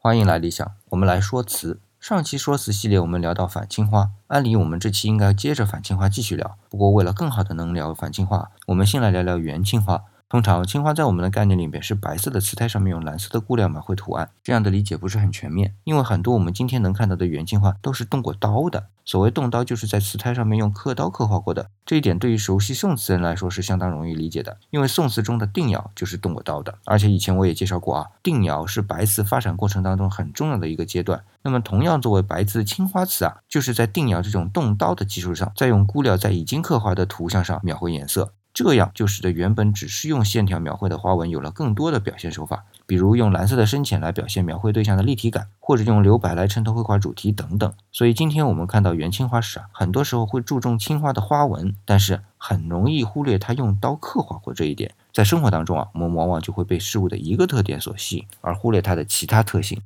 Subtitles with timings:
[0.00, 1.80] 欢迎来理想，我们来说词。
[1.98, 6.56] 上期说词系列我们聊到反青花，按理我们这期应该接着反青花继续聊。
[6.70, 10.04] 不过为了更好的能聊反青花，我们先来聊聊元青花。
[10.30, 18.88] 通常青花在我们的概念里边是白色的瓷胎上面用蓝色的布料描绘图案，这样的理解不是很全面，因为很多我们今天能看到的元青花都是动过刀的。
[19.06, 21.70] 所谓动刀，就是在瓷胎上面用刻刀刻画过的。
[21.86, 26.76] 这一点对于熟悉宋词人来说是相当容易理解的，因为宋词中的定窑就是动过刀的。
[26.84, 31.24] 而且以前我也介绍过啊，定窑是白瓷发展过程当中很重要的一个阶段。
[31.40, 38.34] 那么同样作为白瓷的青花瓷啊，就是在定窑这种动刀的基础上，再用钴料在已经刻画的图像上描绘颜色。
[38.58, 47.72] 这样就使得原本只是用线条描绘的花纹有了更多的表现手法，比如用蓝色的深浅来表现描绘对象的立体感，或者用留白来衬托绘画主题等等。
[47.92, 54.92] 所以今天我们看到元青花时啊，很多时候会注重青花的花纹，但是很容易忽略它用刀刻画过这一点。
[55.12, 59.80] 在生活当中啊，我们往往就会被事物的一个特点所吸引，而忽略它的其他特性。